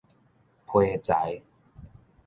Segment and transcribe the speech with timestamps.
[0.65, 1.43] 皮材